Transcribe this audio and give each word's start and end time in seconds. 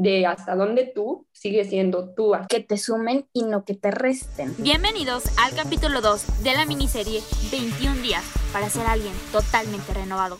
de 0.00 0.26
hasta 0.26 0.56
dónde 0.56 0.90
tú 0.94 1.26
sigues 1.32 1.68
siendo 1.68 2.14
tú. 2.14 2.32
Que 2.48 2.60
te 2.60 2.78
sumen 2.78 3.26
y 3.32 3.42
no 3.44 3.64
que 3.64 3.74
te 3.74 3.90
resten. 3.90 4.54
Bienvenidos 4.58 5.24
al 5.38 5.54
capítulo 5.54 6.00
2 6.00 6.42
de 6.42 6.54
la 6.54 6.64
miniserie 6.64 7.20
21 7.50 8.00
días 8.02 8.24
para 8.52 8.70
ser 8.70 8.86
alguien 8.86 9.12
totalmente 9.30 9.92
renovado. 9.92 10.38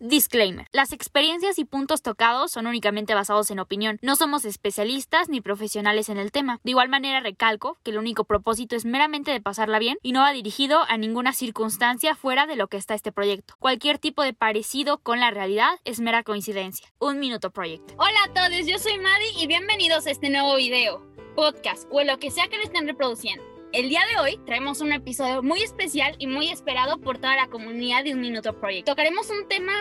Disclaimer. 0.00 0.66
Las 0.72 0.92
experiencias 0.92 1.58
y 1.58 1.64
puntos 1.64 2.02
tocados 2.02 2.50
son 2.50 2.66
únicamente 2.66 3.14
basados 3.14 3.50
en 3.50 3.60
opinión. 3.60 3.98
No 4.02 4.16
somos 4.16 4.44
especialistas 4.44 5.28
ni 5.28 5.40
profesionales 5.40 6.08
en 6.08 6.18
el 6.18 6.32
tema. 6.32 6.60
De 6.64 6.70
igual 6.70 6.88
manera 6.88 7.20
recalco 7.20 7.78
que 7.84 7.92
el 7.92 7.98
único 7.98 8.24
propósito 8.24 8.74
es 8.74 8.84
meramente 8.84 9.30
de 9.30 9.40
pasarla 9.40 9.78
bien 9.78 9.98
y 10.02 10.12
no 10.12 10.20
va 10.20 10.32
dirigido 10.32 10.82
a 10.88 10.96
ninguna 10.96 11.32
circunstancia 11.32 12.16
fuera 12.16 12.46
de 12.46 12.56
lo 12.56 12.68
que 12.68 12.76
está 12.76 12.94
este 12.94 13.12
proyecto. 13.12 13.54
Cualquier 13.60 13.98
tipo 13.98 14.22
de 14.22 14.32
parecido 14.32 14.98
con 14.98 15.20
la 15.20 15.30
realidad 15.30 15.78
es 15.84 16.00
mera 16.00 16.22
coincidencia. 16.22 16.92
Un 16.98 17.20
minuto 17.20 17.50
project. 17.50 17.92
Hola 17.96 18.18
a 18.26 18.32
todos, 18.32 18.66
yo 18.66 18.78
soy 18.78 18.98
Maddie 18.98 19.42
y 19.42 19.46
bienvenidos 19.46 20.06
a 20.06 20.10
este 20.10 20.28
nuevo 20.28 20.56
video, 20.56 21.06
podcast 21.36 21.88
o 21.90 22.02
lo 22.02 22.18
que 22.18 22.30
sea 22.30 22.48
que 22.48 22.56
lo 22.56 22.64
estén 22.64 22.86
reproduciendo. 22.86 23.53
El 23.74 23.88
día 23.88 24.02
de 24.08 24.20
hoy 24.20 24.38
traemos 24.46 24.80
un 24.80 24.92
episodio 24.92 25.42
muy 25.42 25.60
especial 25.60 26.14
y 26.20 26.28
muy 26.28 26.48
esperado 26.48 26.98
por 26.98 27.18
toda 27.18 27.34
la 27.34 27.48
comunidad 27.48 28.04
de 28.04 28.14
Un 28.14 28.20
Minuto 28.20 28.52
Project. 28.60 28.86
Tocaremos 28.86 29.28
un 29.30 29.48
tema 29.48 29.72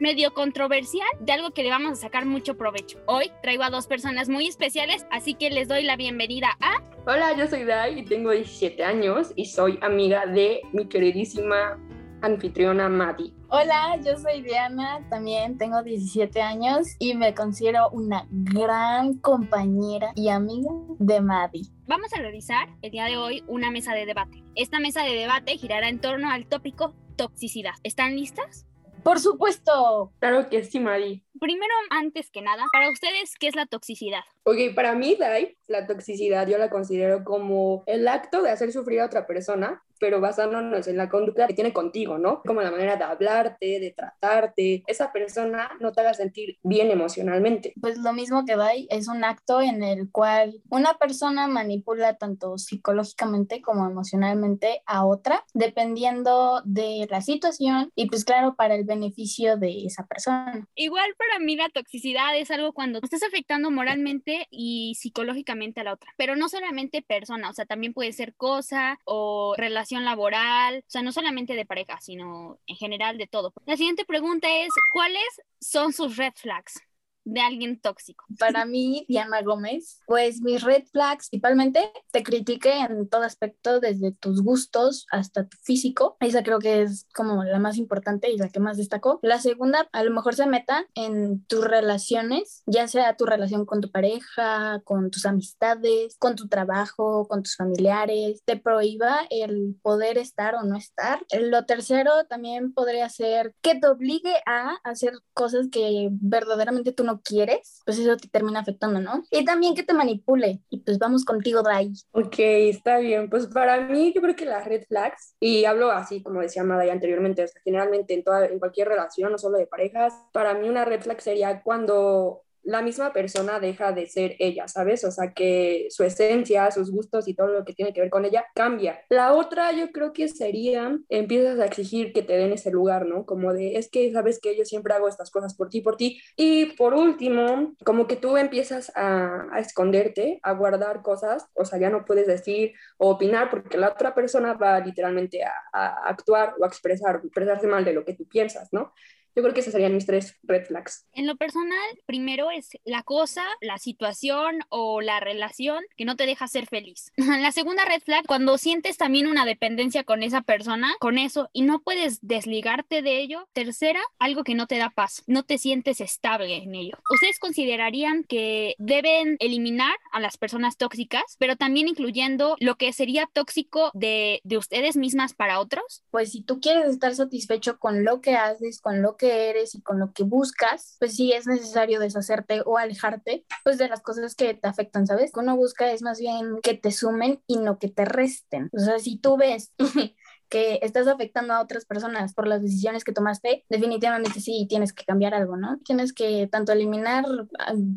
medio 0.00 0.32
controversial 0.32 1.06
de 1.20 1.32
algo 1.32 1.50
que 1.50 1.62
le 1.62 1.68
vamos 1.68 1.92
a 1.92 1.96
sacar 1.96 2.24
mucho 2.24 2.56
provecho. 2.56 3.00
Hoy 3.06 3.30
traigo 3.42 3.62
a 3.62 3.68
dos 3.68 3.86
personas 3.86 4.30
muy 4.30 4.46
especiales, 4.46 5.04
así 5.10 5.34
que 5.34 5.50
les 5.50 5.68
doy 5.68 5.82
la 5.82 5.96
bienvenida 5.96 6.56
a... 6.58 6.82
Hola, 7.06 7.36
yo 7.36 7.46
soy 7.46 7.64
Dai 7.64 7.98
y 7.98 8.06
tengo 8.06 8.30
17 8.30 8.82
años 8.82 9.34
y 9.36 9.44
soy 9.44 9.78
amiga 9.82 10.24
de 10.24 10.62
mi 10.72 10.88
queridísima 10.88 11.78
anfitriona 12.22 12.88
Maddie. 12.88 13.34
Hola, 13.50 14.00
yo 14.02 14.16
soy 14.16 14.40
Diana, 14.40 15.06
también 15.10 15.58
tengo 15.58 15.82
17 15.82 16.40
años 16.40 16.96
y 16.98 17.14
me 17.14 17.34
considero 17.34 17.90
una 17.90 18.26
gran 18.30 19.18
compañera 19.18 20.12
y 20.16 20.30
amiga 20.30 20.70
de 20.98 21.20
Maddie. 21.20 21.73
Vamos 21.86 22.14
a 22.14 22.16
realizar 22.16 22.68
el 22.80 22.92
día 22.92 23.04
de 23.04 23.18
hoy 23.18 23.44
una 23.46 23.70
mesa 23.70 23.92
de 23.92 24.06
debate. 24.06 24.42
Esta 24.54 24.80
mesa 24.80 25.02
de 25.02 25.14
debate 25.14 25.58
girará 25.58 25.90
en 25.90 26.00
torno 26.00 26.30
al 26.30 26.46
tópico 26.46 26.94
toxicidad. 27.16 27.74
¿Están 27.82 28.16
listas? 28.16 28.66
Por 29.02 29.20
supuesto. 29.20 30.10
Claro 30.18 30.48
que 30.48 30.64
sí, 30.64 30.80
Maddie. 30.80 31.23
Primero, 31.40 31.74
antes 31.90 32.30
que 32.30 32.42
nada, 32.42 32.64
para 32.72 32.90
ustedes, 32.90 33.34
¿qué 33.38 33.48
es 33.48 33.56
la 33.56 33.66
toxicidad? 33.66 34.22
Ok, 34.44 34.74
para 34.74 34.94
mí, 34.94 35.16
Dai, 35.18 35.56
la 35.66 35.86
toxicidad 35.86 36.46
yo 36.46 36.58
la 36.58 36.70
considero 36.70 37.24
como 37.24 37.82
el 37.86 38.06
acto 38.08 38.42
de 38.42 38.50
hacer 38.50 38.72
sufrir 38.72 39.00
a 39.00 39.06
otra 39.06 39.26
persona 39.26 39.82
pero 40.04 40.20
basándonos 40.20 40.86
en 40.86 40.96
la 40.96 41.08
conducta 41.08 41.46
que 41.46 41.54
tiene 41.54 41.72
contigo, 41.72 42.18
¿no? 42.18 42.42
Como 42.42 42.60
la 42.60 42.70
manera 42.70 42.96
de 42.96 43.04
hablarte, 43.04 43.80
de 43.80 43.94
tratarte, 43.96 44.82
esa 44.86 45.12
persona 45.12 45.70
no 45.80 45.92
te 45.92 46.00
haga 46.02 46.14
sentir 46.14 46.58
bien 46.62 46.90
emocionalmente. 46.90 47.72
Pues 47.80 47.96
lo 47.98 48.12
mismo 48.12 48.44
que 48.44 48.56
Dai, 48.56 48.86
es 48.90 49.08
un 49.08 49.24
acto 49.24 49.60
en 49.60 49.82
el 49.82 50.10
cual 50.10 50.60
una 50.68 50.94
persona 50.98 51.46
manipula 51.48 52.18
tanto 52.18 52.58
psicológicamente 52.58 53.62
como 53.62 53.88
emocionalmente 53.88 54.82
a 54.86 55.06
otra, 55.06 55.44
dependiendo 55.54 56.60
de 56.64 57.06
la 57.08 57.20
situación 57.20 57.90
y 57.94 58.08
pues 58.08 58.24
claro, 58.24 58.56
para 58.56 58.74
el 58.74 58.84
beneficio 58.84 59.56
de 59.56 59.86
esa 59.86 60.06
persona. 60.06 60.66
Igual 60.74 61.14
para 61.28 61.44
mí 61.44 61.56
la 61.56 61.68
toxicidad 61.68 62.36
es 62.36 62.50
algo 62.50 62.72
cuando 62.72 63.00
estás 63.02 63.22
afectando 63.22 63.70
moralmente 63.70 64.46
y 64.50 64.94
psicológicamente 64.96 65.80
a 65.80 65.84
la 65.84 65.94
otra, 65.94 66.12
pero 66.16 66.36
no 66.36 66.48
solamente 66.48 67.02
persona, 67.02 67.50
o 67.50 67.52
sea, 67.52 67.66
también 67.66 67.92
puede 67.92 68.12
ser 68.12 68.34
cosa 68.34 68.98
o 69.04 69.54
relación 69.56 70.04
laboral, 70.04 70.78
o 70.78 70.90
sea, 70.90 71.02
no 71.02 71.12
solamente 71.12 71.54
de 71.54 71.66
pareja, 71.66 72.00
sino 72.00 72.58
en 72.66 72.76
general 72.76 73.18
de 73.18 73.26
todo. 73.26 73.52
La 73.66 73.76
siguiente 73.76 74.04
pregunta 74.04 74.48
es, 74.50 74.68
¿cuáles 74.92 75.22
son 75.60 75.92
sus 75.92 76.16
red 76.16 76.32
flags? 76.36 76.80
De 77.24 77.40
alguien 77.40 77.80
tóxico? 77.80 78.24
Para 78.38 78.64
mí, 78.64 79.04
Diana 79.08 79.42
Gómez, 79.42 80.00
pues 80.06 80.40
mis 80.40 80.62
red 80.62 80.84
flags 80.90 81.28
principalmente 81.30 81.90
te 82.10 82.22
critique 82.22 82.72
en 82.80 83.08
todo 83.08 83.22
aspecto, 83.22 83.80
desde 83.80 84.12
tus 84.12 84.42
gustos 84.42 85.06
hasta 85.10 85.48
tu 85.48 85.56
físico. 85.62 86.16
Esa 86.20 86.42
creo 86.42 86.58
que 86.58 86.82
es 86.82 87.06
como 87.14 87.44
la 87.44 87.58
más 87.58 87.76
importante 87.76 88.30
y 88.30 88.38
la 88.38 88.48
que 88.48 88.60
más 88.60 88.76
destacó. 88.76 89.18
La 89.22 89.40
segunda, 89.40 89.88
a 89.92 90.04
lo 90.04 90.10
mejor 90.10 90.34
se 90.34 90.46
meta 90.46 90.86
en 90.94 91.44
tus 91.46 91.64
relaciones, 91.64 92.62
ya 92.66 92.88
sea 92.88 93.16
tu 93.16 93.26
relación 93.26 93.66
con 93.66 93.80
tu 93.80 93.90
pareja, 93.90 94.80
con 94.84 95.10
tus 95.10 95.26
amistades, 95.26 96.16
con 96.18 96.36
tu 96.36 96.48
trabajo, 96.48 97.26
con 97.28 97.42
tus 97.42 97.56
familiares, 97.56 98.42
te 98.44 98.56
prohíba 98.56 99.20
el 99.30 99.76
poder 99.82 100.18
estar 100.18 100.54
o 100.54 100.62
no 100.62 100.76
estar. 100.76 101.24
Lo 101.38 101.64
tercero 101.64 102.12
también 102.28 102.72
podría 102.72 103.08
ser 103.08 103.54
que 103.60 103.74
te 103.74 103.86
obligue 103.86 104.34
a 104.46 104.76
hacer 104.84 105.14
cosas 105.32 105.68
que 105.70 106.08
verdaderamente 106.10 106.92
tú 106.92 107.04
no 107.04 107.13
quieres, 107.22 107.82
pues 107.84 107.98
eso 107.98 108.16
te 108.16 108.28
termina 108.28 108.60
afectando, 108.60 109.00
¿no? 109.00 109.24
Y 109.30 109.44
también 109.44 109.74
que 109.74 109.82
te 109.82 109.94
manipule. 109.94 110.60
Y 110.70 110.80
pues 110.80 110.98
vamos 110.98 111.24
contigo, 111.24 111.62
Dai. 111.62 111.92
Ok, 112.12 112.38
está 112.38 112.98
bien. 112.98 113.28
Pues 113.28 113.46
para 113.46 113.80
mí, 113.80 114.12
yo 114.14 114.20
creo 114.22 114.36
que 114.36 114.46
las 114.46 114.64
red 114.64 114.84
flags, 114.86 115.36
y 115.40 115.64
hablo 115.64 115.90
así 115.90 116.22
como 116.22 116.40
decía 116.40 116.64
Madai 116.64 116.90
anteriormente, 116.90 117.44
o 117.44 117.48
sea, 117.48 117.60
generalmente 117.64 118.14
en, 118.14 118.24
toda, 118.24 118.46
en 118.46 118.58
cualquier 118.58 118.88
relación, 118.88 119.32
no 119.32 119.38
solo 119.38 119.58
de 119.58 119.66
parejas, 119.66 120.14
para 120.32 120.54
mí 120.54 120.68
una 120.68 120.84
red 120.84 121.00
flag 121.02 121.20
sería 121.20 121.62
cuando 121.62 122.43
la 122.64 122.82
misma 122.82 123.12
persona 123.12 123.60
deja 123.60 123.92
de 123.92 124.06
ser 124.06 124.36
ella, 124.38 124.68
¿sabes? 124.68 125.04
O 125.04 125.10
sea, 125.10 125.32
que 125.32 125.88
su 125.90 126.04
esencia, 126.04 126.70
sus 126.70 126.90
gustos 126.90 127.28
y 127.28 127.34
todo 127.34 127.48
lo 127.48 127.64
que 127.64 127.74
tiene 127.74 127.92
que 127.92 128.00
ver 128.00 128.10
con 128.10 128.24
ella 128.24 128.46
cambia. 128.54 129.00
La 129.08 129.34
otra 129.34 129.72
yo 129.72 129.92
creo 129.92 130.12
que 130.12 130.28
sería, 130.28 130.98
empiezas 131.08 131.58
a 131.58 131.66
exigir 131.66 132.12
que 132.12 132.22
te 132.22 132.36
den 132.36 132.52
ese 132.52 132.70
lugar, 132.70 133.06
¿no? 133.06 133.26
Como 133.26 133.52
de, 133.52 133.76
es 133.76 133.90
que 133.90 134.10
sabes 134.12 134.40
que 134.40 134.56
yo 134.56 134.64
siempre 134.64 134.94
hago 134.94 135.08
estas 135.08 135.30
cosas 135.30 135.54
por 135.54 135.68
ti, 135.68 135.80
por 135.80 135.96
ti. 135.96 136.20
Y 136.36 136.66
por 136.76 136.94
último, 136.94 137.74
como 137.84 138.06
que 138.06 138.16
tú 138.16 138.36
empiezas 138.36 138.92
a, 138.94 139.48
esconderte, 139.58 140.40
a 140.42 140.52
guardar 140.52 141.02
cosas, 141.02 141.46
o 141.54 141.64
sea, 141.64 141.78
ya 141.78 141.90
no 141.90 142.04
puedes 142.04 142.26
decir 142.26 142.72
o 142.98 143.10
opinar 143.10 143.50
porque 143.50 143.78
la 143.78 143.90
otra 143.90 144.14
persona 144.14 144.54
va 144.54 144.80
literalmente 144.80 145.42
a, 145.44 145.52
a 145.72 146.08
actuar 146.08 146.54
o 146.58 146.64
a 146.64 146.68
expresar, 146.68 147.20
expresarse 147.24 147.66
mal 147.66 147.84
de 147.84 147.92
lo 147.92 148.04
que 148.04 148.14
tú 148.14 148.26
piensas, 148.26 148.68
¿no? 148.72 148.92
Yo 149.36 149.42
creo 149.42 149.52
que 149.52 149.60
esas 149.60 149.72
serían 149.72 149.94
mis 149.94 150.06
tres 150.06 150.36
red 150.44 150.64
flags. 150.64 151.06
En 151.12 151.26
lo 151.26 151.36
personal, 151.36 151.74
primero 152.06 152.50
es 152.50 152.70
la 152.84 153.02
cosa, 153.02 153.44
la 153.60 153.78
situación 153.78 154.60
o 154.68 155.00
la 155.00 155.18
relación 155.18 155.82
que 155.96 156.04
no 156.04 156.14
te 156.14 156.26
deja 156.26 156.46
ser 156.46 156.66
feliz. 156.66 157.12
la 157.16 157.50
segunda 157.50 157.84
red 157.84 158.00
flag, 158.00 158.24
cuando 158.26 158.58
sientes 158.58 158.96
también 158.96 159.26
una 159.26 159.44
dependencia 159.44 160.04
con 160.04 160.22
esa 160.22 160.42
persona, 160.42 160.94
con 161.00 161.18
eso, 161.18 161.50
y 161.52 161.62
no 161.62 161.80
puedes 161.80 162.20
desligarte 162.22 163.02
de 163.02 163.20
ello. 163.20 163.48
Tercera, 163.52 164.00
algo 164.18 164.44
que 164.44 164.54
no 164.54 164.68
te 164.68 164.78
da 164.78 164.90
paz, 164.90 165.24
no 165.26 165.42
te 165.42 165.58
sientes 165.58 166.00
estable 166.00 166.56
en 166.56 166.74
ello. 166.74 166.98
¿Ustedes 167.10 167.40
considerarían 167.40 168.22
que 168.24 168.74
deben 168.78 169.36
eliminar 169.40 169.96
a 170.12 170.20
las 170.20 170.36
personas 170.36 170.76
tóxicas, 170.76 171.36
pero 171.38 171.56
también 171.56 171.88
incluyendo 171.88 172.56
lo 172.60 172.76
que 172.76 172.92
sería 172.92 173.28
tóxico 173.32 173.90
de, 173.94 174.40
de 174.44 174.58
ustedes 174.58 174.96
mismas 174.96 175.34
para 175.34 175.58
otros? 175.58 176.04
Pues 176.10 176.30
si 176.30 176.42
tú 176.42 176.60
quieres 176.60 176.88
estar 176.88 177.14
satisfecho 177.14 177.78
con 177.78 178.04
lo 178.04 178.20
que 178.20 178.36
haces, 178.36 178.80
con 178.80 179.02
lo 179.02 179.16
que 179.16 179.23
eres 179.32 179.74
y 179.74 179.82
con 179.82 179.98
lo 179.98 180.12
que 180.12 180.24
buscas, 180.24 180.96
pues 180.98 181.16
sí 181.16 181.32
es 181.32 181.46
necesario 181.46 182.00
deshacerte 182.00 182.62
o 182.64 182.78
alejarte 182.78 183.44
pues 183.62 183.78
de 183.78 183.88
las 183.88 184.00
cosas 184.00 184.34
que 184.34 184.54
te 184.54 184.68
afectan, 184.68 185.06
¿sabes? 185.06 185.30
Lo 185.30 185.40
que 185.40 185.40
uno 185.40 185.56
busca 185.56 185.90
es 185.90 186.02
más 186.02 186.18
bien 186.18 186.58
que 186.62 186.74
te 186.74 186.90
sumen 186.90 187.42
y 187.46 187.58
no 187.58 187.78
que 187.78 187.88
te 187.88 188.04
resten. 188.04 188.70
O 188.72 188.78
sea, 188.78 188.98
si 188.98 189.18
tú 189.18 189.36
ves 189.36 189.72
que 190.48 190.78
estás 190.82 191.06
afectando 191.06 191.54
a 191.54 191.60
otras 191.60 191.84
personas 191.84 192.34
por 192.34 192.46
las 192.46 192.62
decisiones 192.62 193.04
que 193.04 193.12
tomaste, 193.12 193.64
definitivamente 193.68 194.40
sí 194.40 194.66
tienes 194.68 194.92
que 194.92 195.04
cambiar 195.04 195.34
algo, 195.34 195.56
¿no? 195.56 195.78
Tienes 195.84 196.12
que 196.12 196.46
tanto 196.46 196.72
eliminar 196.72 197.24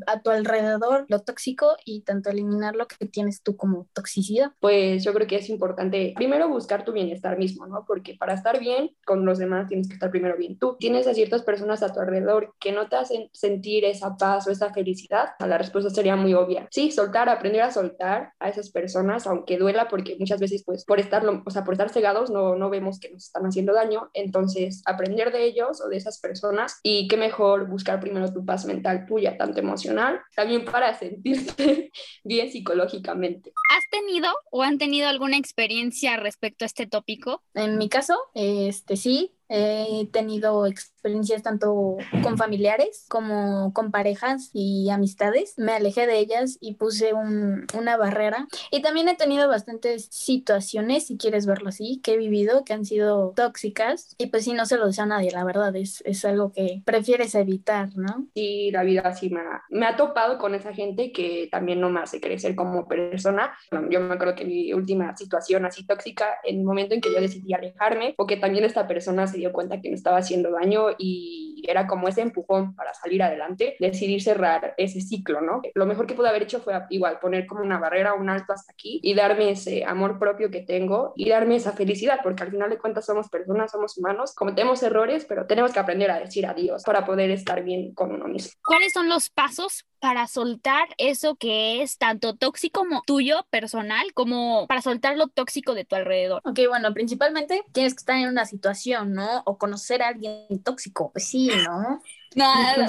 a, 0.07 0.21
tu 0.21 0.29
alrededor 0.29 1.05
lo 1.09 1.19
tóxico 1.19 1.75
y 1.85 2.01
tanto 2.01 2.29
eliminar 2.29 2.75
lo 2.75 2.87
que 2.87 3.05
tienes 3.07 3.41
tú 3.41 3.55
como 3.55 3.87
toxicidad. 3.93 4.51
Pues 4.59 5.03
yo 5.03 5.13
creo 5.13 5.27
que 5.27 5.37
es 5.37 5.49
importante 5.49 6.13
primero 6.15 6.49
buscar 6.49 6.83
tu 6.83 6.91
bienestar 6.91 7.37
mismo, 7.37 7.67
¿no? 7.67 7.85
Porque 7.85 8.15
para 8.15 8.33
estar 8.33 8.59
bien 8.59 8.91
con 9.05 9.25
los 9.25 9.37
demás 9.37 9.67
tienes 9.67 9.87
que 9.87 9.93
estar 9.93 10.09
primero 10.09 10.37
bien 10.37 10.57
tú. 10.57 10.77
Tienes 10.79 11.07
a 11.07 11.13
ciertas 11.13 11.43
personas 11.43 11.83
a 11.83 11.93
tu 11.93 11.99
alrededor 11.99 12.53
que 12.59 12.71
no 12.71 12.87
te 12.87 12.95
hacen 12.95 13.29
sentir 13.33 13.85
esa 13.85 14.17
paz 14.17 14.47
o 14.47 14.51
esa 14.51 14.73
felicidad. 14.73 15.29
La 15.39 15.57
respuesta 15.57 15.89
sería 15.89 16.15
muy 16.15 16.33
obvia. 16.33 16.67
Sí, 16.71 16.91
soltar, 16.91 17.29
aprender 17.29 17.61
a 17.61 17.71
soltar 17.71 18.33
a 18.39 18.49
esas 18.49 18.71
personas, 18.71 19.27
aunque 19.27 19.57
duela, 19.57 19.87
porque 19.87 20.15
muchas 20.19 20.39
veces, 20.39 20.63
pues, 20.65 20.85
por 20.85 20.99
estar, 20.99 21.25
o 21.25 21.49
sea, 21.49 21.63
por 21.63 21.73
estar 21.73 21.89
cegados, 21.89 22.29
no, 22.37 22.69
vemos 22.69 22.99
que 22.99 23.09
nos 23.09 23.25
están 23.25 23.43
haciendo 23.43 23.73
daño. 23.73 24.09
Entonces, 24.13 24.81
aprender 24.85 25.31
de 25.31 25.45
ellos 25.45 25.81
o 25.81 25.89
de 25.89 25.97
esas 25.97 26.19
personas 26.19 26.79
y 26.83 27.07
qué 27.07 27.17
mejor 27.17 27.67
buscar 27.67 27.99
primero 27.99 28.31
tu 28.31 28.45
paz 28.45 28.65
mental 28.65 29.05
tuya, 29.05 29.37
tanto 29.37 29.59
emocional, 29.59 30.19
también 30.35 30.65
para 30.65 30.93
sentirte 30.97 31.91
bien 32.23 32.51
psicológicamente. 32.51 33.51
¿Has 33.75 33.83
tenido 33.89 34.29
o 34.51 34.63
han 34.63 34.77
tenido 34.77 35.07
alguna 35.07 35.37
experiencia 35.37 36.17
respecto 36.17 36.65
a 36.65 36.67
este 36.67 36.87
tópico? 36.87 37.43
En 37.53 37.77
mi 37.77 37.89
caso, 37.89 38.15
este 38.33 38.97
sí, 38.97 39.37
he 39.49 40.07
tenido 40.11 40.65
experiencia 40.65 40.96
experiencias 41.07 41.43
tanto 41.43 41.97
con 42.21 42.37
familiares 42.37 43.05
como 43.07 43.73
con 43.73 43.91
parejas 43.91 44.49
y 44.53 44.89
amistades. 44.89 45.57
Me 45.57 45.73
alejé 45.73 46.05
de 46.05 46.19
ellas 46.19 46.57
y 46.59 46.75
puse 46.75 47.13
una 47.13 47.97
barrera. 47.97 48.47
Y 48.71 48.81
también 48.81 49.07
he 49.07 49.15
tenido 49.15 49.47
bastantes 49.47 50.07
situaciones, 50.11 51.07
si 51.07 51.17
quieres 51.17 51.45
verlo 51.45 51.69
así, 51.69 52.01
que 52.03 52.13
he 52.13 52.17
vivido 52.17 52.63
que 52.65 52.73
han 52.73 52.85
sido 52.85 53.33
tóxicas. 53.35 54.15
Y 54.17 54.27
pues 54.27 54.43
sí, 54.43 54.53
no 54.53 54.65
se 54.65 54.77
lo 54.77 54.87
deseo 54.87 55.05
a 55.05 55.07
nadie, 55.07 55.31
la 55.31 55.43
verdad, 55.43 55.75
es, 55.75 56.01
es 56.05 56.25
algo 56.25 56.51
que 56.51 56.81
prefieres 56.85 57.35
evitar, 57.35 57.95
¿no? 57.95 58.27
Sí, 58.35 58.71
la 58.71 58.83
vida 58.83 59.13
sí 59.13 59.29
me 59.29 59.39
ha, 59.39 59.63
me 59.69 59.85
ha 59.85 59.95
topado 59.95 60.37
con 60.37 60.55
esa 60.55 60.73
gente 60.73 61.11
que 61.11 61.47
también 61.51 61.79
no 61.79 61.89
me 61.89 62.01
hace 62.01 62.19
crecer 62.19 62.55
como 62.55 62.87
persona. 62.87 63.53
Yo 63.89 64.01
me 64.01 64.15
acuerdo 64.15 64.35
que 64.35 64.45
mi 64.45 64.73
última 64.73 65.15
situación 65.15 65.65
así 65.65 65.85
tóxica, 65.85 66.37
en 66.43 66.59
el 66.59 66.63
momento 66.65 66.93
en 66.93 67.01
que 67.01 67.13
yo 67.13 67.21
decidí 67.21 67.53
alejarme, 67.53 68.13
porque 68.17 68.37
también 68.37 68.65
esta 68.65 68.87
persona 68.87 69.27
se 69.27 69.37
dio 69.37 69.53
cuenta 69.53 69.81
que 69.81 69.89
me 69.89 69.95
estaba 69.95 70.17
haciendo 70.17 70.51
daño 70.51 70.87
y 70.97 71.63
era 71.67 71.87
como 71.87 72.07
ese 72.07 72.21
empujón 72.21 72.75
para 72.75 72.93
salir 72.93 73.23
adelante, 73.23 73.75
decidir 73.79 74.21
cerrar 74.21 74.73
ese 74.77 75.01
ciclo, 75.01 75.41
¿no? 75.41 75.61
Lo 75.73 75.85
mejor 75.85 76.07
que 76.07 76.13
pude 76.13 76.29
haber 76.29 76.43
hecho 76.43 76.59
fue 76.59 76.73
igual 76.89 77.19
poner 77.19 77.47
como 77.47 77.61
una 77.61 77.79
barrera, 77.79 78.13
un 78.13 78.29
alto 78.29 78.53
hasta 78.53 78.71
aquí 78.71 78.99
y 79.03 79.13
darme 79.13 79.51
ese 79.51 79.83
amor 79.85 80.19
propio 80.19 80.49
que 80.49 80.61
tengo 80.61 81.13
y 81.15 81.29
darme 81.29 81.55
esa 81.55 81.73
felicidad, 81.73 82.19
porque 82.23 82.43
al 82.43 82.51
final 82.51 82.69
de 82.69 82.77
cuentas 82.77 83.05
somos 83.05 83.29
personas, 83.29 83.71
somos 83.71 83.97
humanos, 83.97 84.33
cometemos 84.35 84.83
errores, 84.83 85.25
pero 85.25 85.47
tenemos 85.47 85.71
que 85.71 85.79
aprender 85.79 86.11
a 86.11 86.19
decir 86.19 86.45
adiós 86.45 86.83
para 86.83 87.05
poder 87.05 87.31
estar 87.31 87.63
bien 87.63 87.93
con 87.93 88.11
uno 88.11 88.27
mismo. 88.27 88.53
¿Cuáles 88.63 88.93
son 88.93 89.09
los 89.09 89.29
pasos 89.29 89.86
para 89.99 90.27
soltar 90.27 90.87
eso 90.97 91.35
que 91.35 91.81
es 91.81 91.97
tanto 91.97 92.35
tóxico 92.35 92.81
como 92.81 93.01
tuyo 93.05 93.45
personal 93.49 94.13
como 94.13 94.67
para 94.67 94.81
soltar 94.81 95.17
lo 95.17 95.27
tóxico 95.27 95.73
de 95.73 95.85
tu 95.85 95.95
alrededor? 95.95 96.41
Ok, 96.45 96.59
bueno, 96.69 96.93
principalmente 96.93 97.63
tienes 97.71 97.93
que 97.93 97.99
estar 97.99 98.17
en 98.17 98.29
una 98.29 98.45
situación, 98.45 99.13
¿no? 99.13 99.43
O 99.45 99.57
conocer 99.57 100.01
a 100.01 100.09
alguien 100.09 100.47
tóxico. 100.63 101.11
Pues 101.11 101.27
sí, 101.27 101.49
¿no? 101.65 102.01
Nada. 102.35 102.87